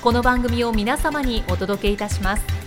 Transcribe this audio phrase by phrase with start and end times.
[0.00, 2.57] この番組を皆様にお届けいたします。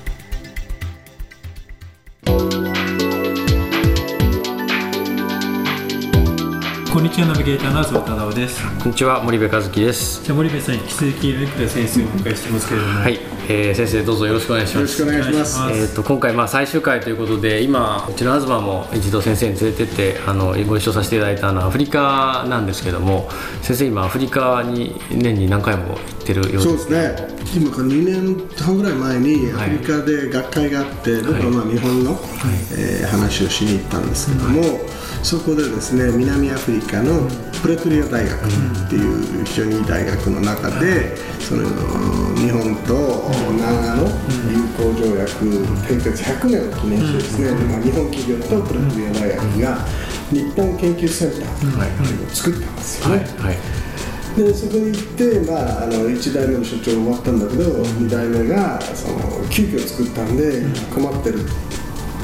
[6.91, 8.61] こんにちはナビゲーターの東忠夫です。
[8.79, 10.21] こんにちは森部和樹です。
[10.25, 12.99] じゃあ森部さん引き続きルック先生をお迎えしてますけれども。
[12.99, 15.01] はい、えー、先生どうぞよろしくお願いします。
[15.01, 15.59] よろしくお願いします。
[15.71, 23.29] えー、と今回まあ最終回ということで今うちの東も一度先生に連れてってあのご一緒させていただいたのはアフリカなんですけども
[23.61, 27.41] 先生今アフリカに年に何回も行ってるようそうですね。
[27.55, 32.19] 今から2年半ぐらい前にアフリカで学会があって、僕はまあ日本の、
[32.77, 34.61] えー話をしに行ったんですけども、
[35.23, 37.27] そこでですね南アフリカの
[37.61, 41.63] プレトリア大学っていう非常にいい大学の中でその
[42.35, 44.03] 日本と長野
[44.51, 45.45] 友好条約
[45.85, 49.85] 締結100年を記念してですね、まあ、日本企業とプレトリア大学が
[50.31, 53.25] 日本研究センターを作ったんですよね。
[53.37, 53.81] はい。
[54.35, 59.17] でそこに行って、まあ、あの1代目の所長終わったんだけど2代目がその
[59.49, 60.63] 急遽作ったんで
[60.93, 61.39] 困ってる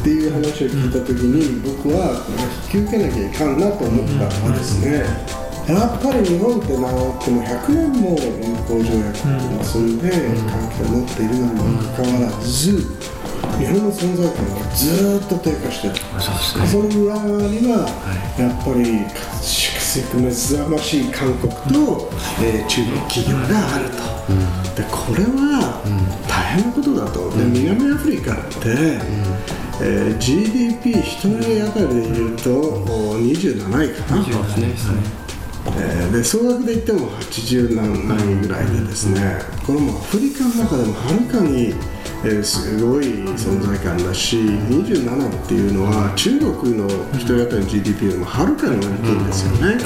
[0.08, 5.04] っていう話を聞いた時に僕はこれは引き受けなきゃいかんなと思ったのはですね。
[5.68, 10.00] やっぱり日本ってなっても100年も友好条約を結ん。
[10.00, 10.08] で
[10.48, 12.80] 関係を持っているのにもかかわらず
[13.60, 16.00] 日本の存在感がずっと低下してる。
[16.72, 17.84] その裏側には
[18.40, 19.04] やっぱり
[19.44, 22.08] 粛々目覚ましい韓国と、
[22.40, 24.00] えー中国企業があると、
[24.72, 25.84] でこれは
[26.32, 29.04] 大変なことだと、で南アフリカって、
[29.82, 34.98] えー GDP1 人当たりで言うとお27位かな、そうですね。
[35.78, 41.76] えーで総額で言っても80何何位ぐらいでですね、これもアフリカの中でもはるかに、
[42.24, 43.06] えーすごい
[43.36, 49.78] 存在感だし27っていうのは中国の1人当たりの GDP よりもはるかに大きいんですよね。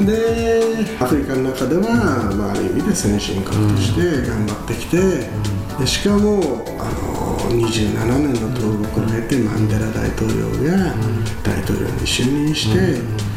[0.00, 5.30] でアフリカの中では、まあ、ある意味で先進国として頑張ってきて、
[5.78, 7.15] でしかもあの
[7.48, 10.94] 27年の投獄を経てマンデラ大統領が
[11.42, 13.36] 大統領に就任して、えー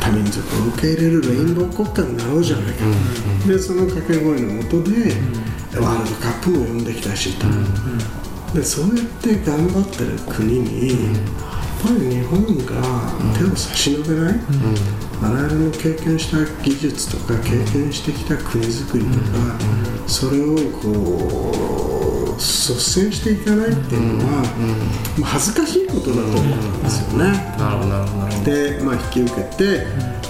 [0.00, 2.84] 多民族を受け入れるレインボー国家になろうじゃないか、
[3.48, 5.12] でその掛け声のもとで、
[5.80, 7.46] ワールドカップも呼んできたしと、
[8.54, 11.22] でそうやって頑張ってる国に、やっ
[11.82, 14.40] ぱり日本が手を差し伸べない、
[15.20, 19.58] 我々の経験した技術とか経験してきた国づくりとか、
[20.06, 22.05] それをこう
[22.36, 24.42] 率先していかないっていうのは、
[25.18, 27.54] まあ恥ずかしいことだと思うんですよね。
[27.58, 29.86] なるほどなるほどで、まあ、引き受けて、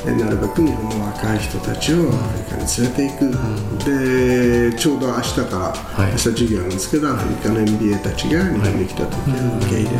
[0.06, 3.30] えなるべく日本の若い人たちをアフリカに連れていく、
[3.84, 6.10] でちょうど明日から、い。
[6.12, 9.96] 明日授業なんですけどアフリカの MBA たちが日本に来た時は受け入れて、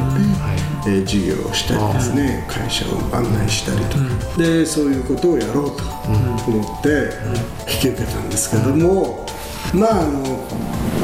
[0.89, 7.11] えー授業をしたりですね会社を案内したりとか、でそういうことをやろうと思って
[7.73, 9.27] 引き受けたんですけども、
[9.75, 10.23] まああの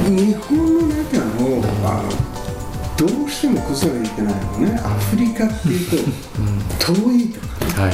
[0.09, 2.33] 日本の中のあの
[2.97, 4.81] どうしても崩さなきゃいけないのね。
[4.84, 5.97] アフリカっていうと、
[6.93, 7.93] 遠いとかはい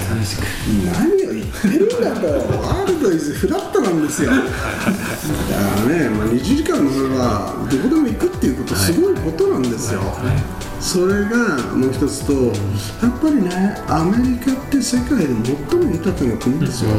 [0.84, 2.27] 何を言ってるんだと。
[2.27, 4.31] ワールドイズフラットなんですよ。
[4.31, 4.45] だか
[5.89, 10.00] らね、まあ、20時間のそれはどこでも行くっていうことすごいことなんですよ、
[10.81, 15.26] それがもう一つとやっぱりねアメリカって世界で
[15.71, 16.91] 最も豊かな国ですよ、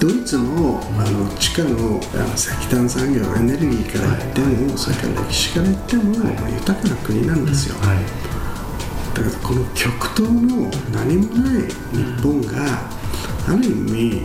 [0.00, 7.92] ドイツのあの地下のあの石炭産業エネルギーから言ってもそれから歴史から言っても、まあ豊かな国なんですよ、だか
[9.20, 11.62] らこの極東の何もない
[11.92, 12.90] 日本が
[13.48, 14.22] ある意味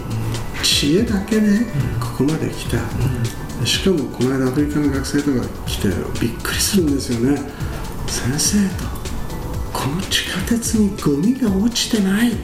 [0.64, 1.66] 知恵だけで
[2.00, 5.88] ここまで来た、しかもこの間アフリカの学生とか来て
[6.20, 7.42] びっくりするんですよね。
[8.08, 8.97] 先生と
[9.95, 12.36] の地下鉄にゴミが落ちてない、で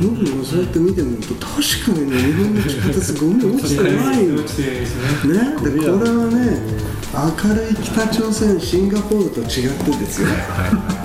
[0.00, 1.52] 僕もそうやって見てみると確
[1.86, 5.32] かにね日本の地下鉄ゴミ落ちてないの落ちてないですね。
[5.34, 6.84] ね、でこれはね
[7.14, 10.28] 明るい北朝鮮シンガポールと違ってですよ、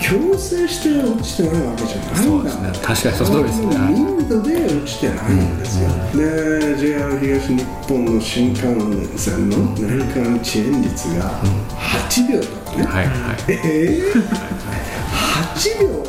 [0.01, 2.55] 強制して落ちてないわけじゃないんだ。
[2.55, 2.79] ね。
[2.81, 3.75] 確かにその通りですね。
[3.95, 8.63] インドで落ちてないんですよ、で JR 東日本の新幹
[9.17, 11.43] 線の年間遅延率が
[12.09, 13.45] 8秒とかね、はいはい。
[13.49, 14.19] えー、
[15.59, 16.05] 8秒、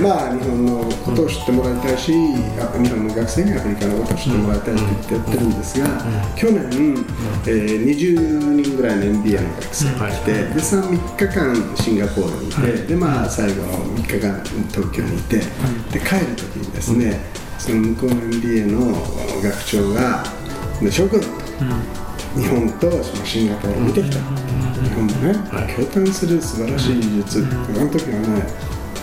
[0.00, 2.12] まあ日本のことを知ってもらいたいし、
[2.60, 5.86] あ日本の学生にアフリカのことを知ってもらいたいって言ってやってるんですが、
[6.36, 6.60] 去年、
[7.46, 15.44] えー20人ぐらいの MBA の学生が来て、でその3日間シンガポールにいて、でまあ最後の3日間東京にいて、で
[16.00, 17.20] 帰る時にですね、
[17.58, 18.92] その向こうの MBA の
[19.42, 20.22] 学長が
[20.82, 21.26] 「で諸君」と。
[22.36, 25.34] 日本とそのシンガポールを見てきた、日本もね、
[25.74, 28.46] 共感する素晴らしい技術、あの時はね、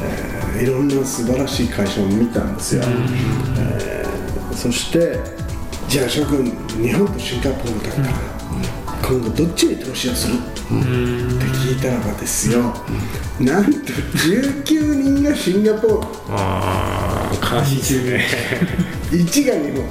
[0.02, 2.84] えーいろんな素晴らしい会社を見たんですよ、
[3.58, 5.20] えーそして
[5.90, 6.46] じゃあ諸君
[6.82, 8.08] 日本とシンガポールだったら、
[9.10, 10.36] 今後どっちに投資をする？
[10.36, 10.74] って
[11.58, 12.74] 聞いたらばですよ、
[13.40, 14.64] なんと19
[14.96, 16.08] 人がシンガポール。
[16.30, 18.26] ああ悲しいですね。
[19.12, 19.86] 1が日本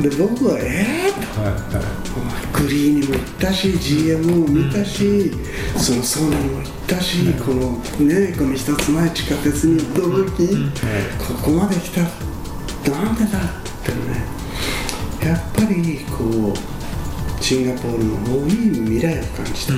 [0.00, 5.30] で僕はええー、と、グリーンにも行ったし GM も見たし、
[5.76, 7.72] そのソニーも行ったし、この
[8.06, 10.48] ねこの一つ前地下鉄に驚き、
[11.18, 12.02] ここまで来た。
[12.90, 13.42] なんでだっ
[13.82, 14.24] てね
[15.28, 19.72] やっぱりこうシンガポールのもういい未来を感じた、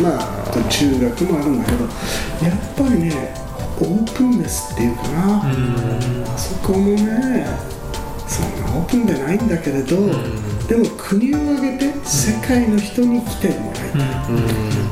[0.00, 1.88] まあ中学もあるんだけどや
[2.54, 3.34] っぱりね
[3.80, 7.46] オープンネスっていうかな、あそこもね
[8.34, 9.96] そんなオープンでないんだけれど、
[10.66, 14.02] でも国を挙げて世界の人に来てもらいたい、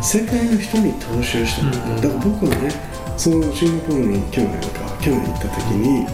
[0.00, 2.70] 世界の人に投資をしてもらいたい、だから僕はね
[3.16, 6.06] そのシンガポールに去年か去年行った時に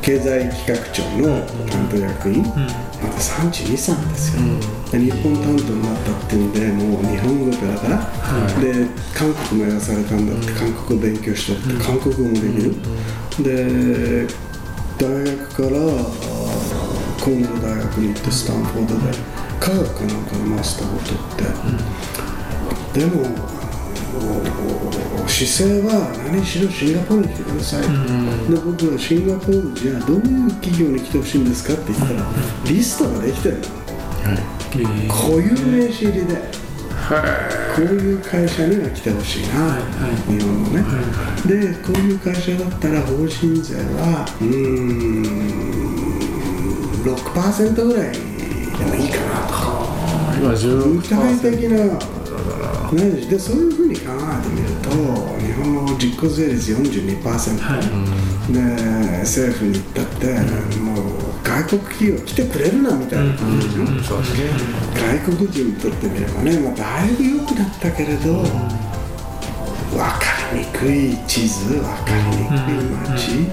[0.00, 4.42] 経済企画庁の担当役員、まだ32歳ですよ、
[4.90, 7.96] で日本担当になったっていうんでもう日本語ペラペラ、
[8.60, 12.74] で韓国もやらされたんだって、韓国語勉強してって、韓国語もできる、
[13.42, 14.26] で
[14.96, 15.68] 大学から
[17.24, 19.16] あーコーネル大学に行ってスタンフォードで
[19.58, 21.18] 科学かなんかのマスターを取っ
[22.92, 23.24] て、でも
[25.26, 27.88] 姿勢は何しろシンガポールに来てください、で
[28.60, 32.26] 僕はシンガポールじゃあどういう企業に来てほしいんですかって言ったら、
[32.66, 33.64] リストができてるの。
[35.08, 36.34] こういう名刺入りで、
[37.76, 39.78] こういう会社には来てほしいな、
[40.28, 40.84] 日本のね、
[41.46, 46.03] でこういう会社だったら法人税はうーん
[47.04, 48.18] 6%ぐらいで
[48.86, 49.52] もいいかなと
[50.38, 51.76] 今10具体的な
[52.92, 54.90] ねでそういうふうに考えてみると
[55.38, 58.60] 日本の実効税率42%、で
[59.20, 60.40] 政府に行ったって、
[60.78, 61.02] もう
[61.42, 64.40] 外国企業来てくれるなみたいな感じでしょ、そうですね。
[64.94, 70.18] 外国人にとってみればね、まあ、だいぶ良くなったけれど、分か
[70.52, 73.50] りにくい地図分かりにくい街、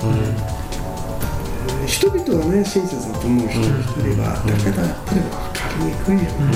[2.02, 6.50] 人々はね親切だと思う一人一人は、だけどやっぱり分かりにくいよね、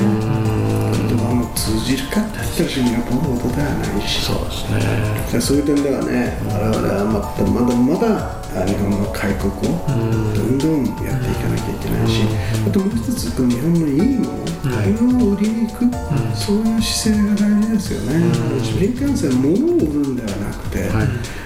[1.06, 4.25] 言葉も通じるかって言ったらシンガポールほどではないし。
[4.25, 4.81] そうですね。
[5.30, 12.25] でそういう点ではね我々はまたまだまだあ日本の開国をどんどんやっていかなきゃいけないし、
[12.65, 15.86] あともう一つ日本のいいもの、を売りに行く、
[16.33, 18.34] そういう姿勢が大事ですよね、
[18.65, 20.89] 新幹線物を売るんではなくて、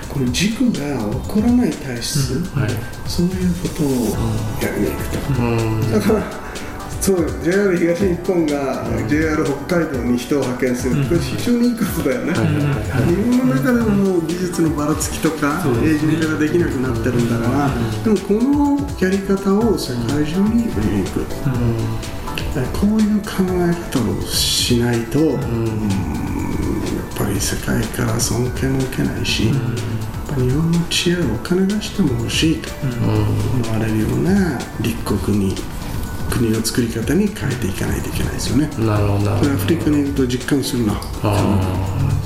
[0.10, 2.44] この事故が起こらない体質、
[3.08, 3.88] そういうことを
[4.62, 6.24] やりに行くと、だから
[7.00, 12.40] そう JR 東日本が JR 北海道に人を派遣する、これ非常にいいことだよね、日
[13.38, 17.70] 本の中でももう技術のばらつきとか、エージェントができなくなってるんだから、
[18.04, 21.24] でもこのやり方を世界中に売りに行く、
[22.74, 25.38] こういう考え方をしないと、うん。
[26.90, 29.56] やっぱり世界から尊敬も受けないし、やっ
[30.30, 35.56] ぱり日本の知恵をお金出しても欲しいと思われるような立国に
[36.30, 38.70] 国の作り方に変えていかないといけないですよね。
[38.86, 40.94] なるほどアフリカにいると実感するな。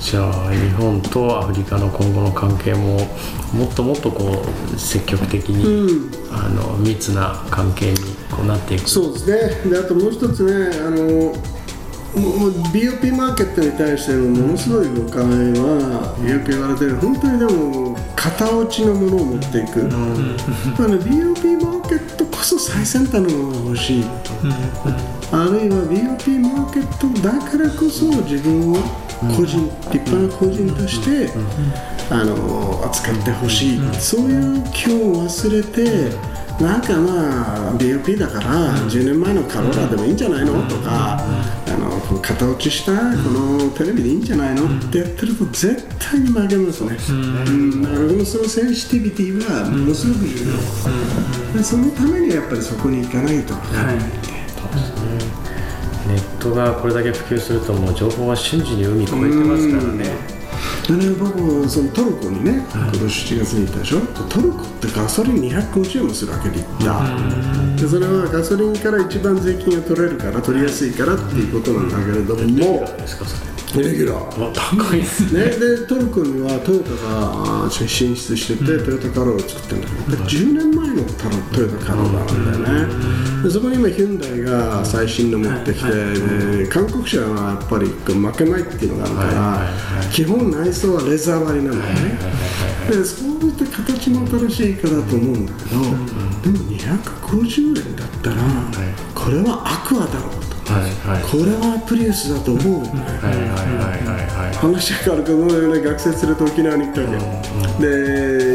[0.01, 2.97] じゃあ日本とアフリカの今後の関係も
[3.53, 4.43] もっともっとこ
[4.73, 7.97] う積極的に、あの密な関係に
[8.29, 9.71] こうなっていくそうですね。
[9.71, 11.33] であともう一つね、あの
[12.15, 24.05] もう BOP マーケットに対してのものすごい誤解はよく言われてる本当にでも型落ちのものを持っていく、だからね BOP マーケットこそ最先端のものが欲しい、
[25.31, 28.75] あるいは BOP マーケットだからこそ自分を
[29.35, 31.29] 個人、立派な個人として、
[32.09, 36.11] あの扱ってほしい、そういう気を忘れて
[36.63, 40.61] なんかまあ BOP だから10年前のカローラでもいいんじゃないの？
[40.67, 44.67] とか、あのこう型落ちしたこのテレビでいいんじゃないの？
[44.77, 47.13] ってやってると絶対に負けますね、う
[47.51, 50.45] ん、だからそのセンシティビティはものすごく重
[51.53, 53.55] 要、でそのためにはやっぱりそこに行かないと、
[56.07, 60.32] ネットがこれだけ普及するともう情報は瞬時に海越えてますからね
[60.87, 62.99] でね、僕そのトルコにね、今年
[63.35, 63.99] 7月に行ったでしょ？
[64.27, 67.81] トルコってガソリン250円もするわけで行った。
[67.81, 73.25] でそれはガソリンから一番税金が取れるから取りやすいからっていうことなんだけれども、ですか
[73.81, 74.49] レギュラー。
[74.49, 75.45] あ高いですね。
[75.45, 92.17] ね、でトルコにはトヨタが進出してて、トヨタカローラを作ってるんだけど、で10年前のタロトヨタカローラなんだよね、でそこに今ヒュンダイが最新の持ってきて、で韓国車はやっぱり負けないっていうのがあるから、基本内装はレザー割りなんだよね、
[92.89, 98.35] でそういった形の新しい言い方だと思うんだけど、でも250円だったら、
[99.15, 100.52] これはアクアだろうと。
[100.65, 101.23] はいはい。
[101.23, 102.79] これはプリウスだと思うよ。
[102.81, 102.89] ね、
[104.59, 107.17] 話が変わるけど、ね、学生連れて沖縄に行ったわけ、
[107.85, 107.87] で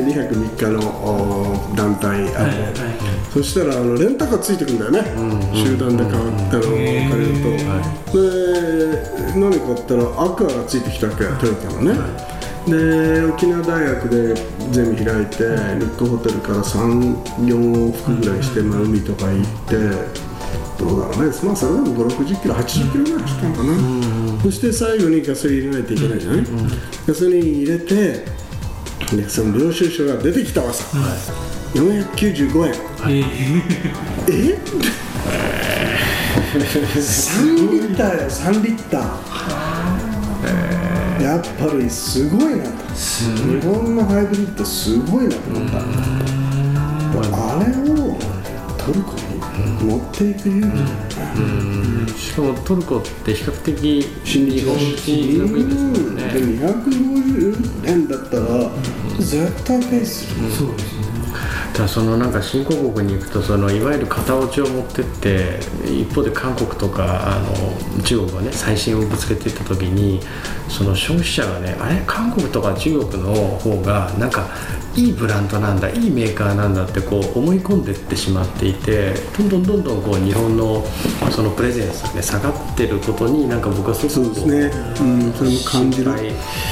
[0.04, 2.52] 2泊3日のお団体ある、
[3.32, 5.02] そしたらあのレンタカーついてくんだよね、
[5.54, 6.14] 集団で買っ
[6.50, 8.18] たのを借りると、で
[9.38, 11.94] 何かあったらアクアがついてきたわけトヨタのね、
[12.66, 14.34] で沖縄大学で
[14.72, 15.36] ゼミ開いて
[15.78, 20.27] 日光ホテルから34往復ぐらいして、まあ、海とか行って
[20.78, 23.72] どうだろうね、まあ、それでも5、60キロ、80キロぐらい走ったのかな、
[24.42, 26.44] そして最後にガソリン入れないといけないじゃない、
[27.06, 28.24] ガソリン入れて、
[29.16, 30.84] でその領収書が出てきたわさ、
[31.74, 32.74] 495円、
[34.28, 34.58] え
[36.54, 39.02] ？3リッターよ、 3リッター。
[41.22, 42.70] やっぱりすごいなと。
[42.94, 45.78] 日本のハイブリッドすごいなと思った。
[47.56, 48.16] あれを
[48.78, 49.22] トルコに
[49.84, 58.70] 持っていく勇気しかもトルコって比較的新日本人強いですもんねで250円だったら
[59.18, 60.26] 絶対ペース。
[60.26, 61.07] するた
[61.78, 70.20] だそのなんか新興国に行くとそのいわゆる型落ちを持ってって一方で韓国とかあの中国がね最新をぶつけていった時に
[70.68, 72.02] その消費者がねあれ？
[72.06, 74.48] 韓国とか中国の方がなんか
[74.96, 80.84] いいブランドなんだいいメーカーなんだってこう思い込んでってしまっていてどんどんどんどんこう日本の
[81.30, 84.54] そのプレゼンスがね下がってることになんか僕はすそうごくですね、
[85.00, 86.10] うん、それも感じる、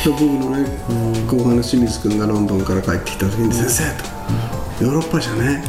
[0.04, 0.66] 僕のね、
[1.28, 4.15] 後輩の清水君がロンドンから帰ってきた時に、先生と、
[4.80, 5.64] ヨーロッパじゃね、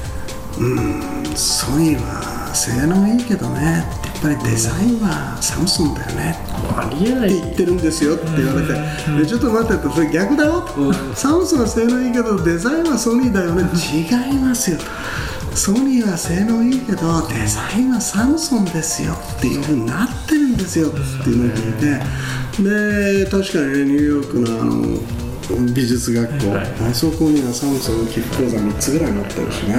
[0.59, 6.35] うん、ソニーは性能いいけどね、やっぱりデザインはサムスンだよね。
[6.75, 7.29] ありえない。
[7.29, 8.73] って言ってるんですよって言われて、
[9.21, 10.61] でちょっと待ってとそれ逆だよ。
[10.61, 13.63] と、サムスンは性能いいけどデザインはソニーだよね。
[13.63, 14.85] 違いますよと。
[15.55, 20.97] ソニーは性能いいけどデザインはサムソンですよっていうふうになってるんですよって
[21.29, 21.99] いうのを聞いて。
[22.57, 24.99] で確かにねニューヨークのあの
[25.55, 26.67] 美術学校、はい。
[26.89, 29.75] あそこにはサムソンの寄付講座3つぐらい持ってるしね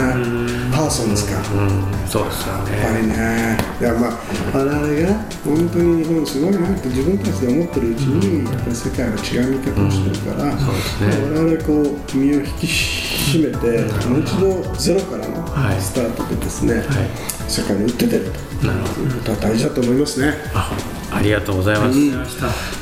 [0.72, 2.08] パーソンですか、うん。
[2.08, 4.18] そうですよやっぱねりね、いやまあ、
[4.54, 11.08] 我々が本当に日本すごいなって自分たちで思ってるうちに、やっぱり世界は違う見方をしてるから、そうですね。
[11.28, 15.80] 我々こう身を引き締めて、もう一度ゼロからのはい。
[15.80, 16.84] スタートでですね、はい。
[17.48, 18.48] 世界に打って出ると。
[18.58, 18.70] い
[19.06, 20.34] うことは大事だと思いますね。
[21.18, 21.98] あありがとうございます、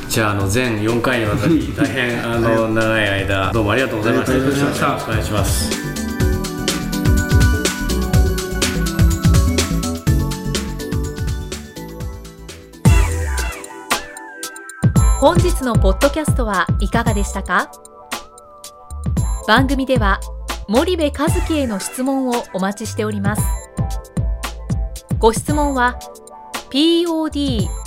[0.09, 4.33] じゃああの全4回にわたり大変あの長い間どうもありがとうございました。
[4.33, 4.85] ありがとうございました。
[4.85, 5.87] よろしくお願いします。
[15.19, 17.71] 本日のポッドキャストはいかがでしたか？
[19.47, 20.19] 番組では
[20.67, 23.41] 森部和樹への質問をお待ちしております。
[25.17, 25.97] ご質問は
[26.69, 27.86] podcast